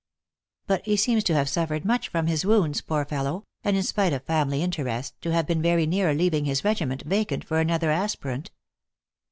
[0.65, 4.13] But he seems to have suffered much from his wounds, poor fellow, and in spite
[4.13, 8.49] of family interest, to have been very near leaving his regiment vacant for another aspirant."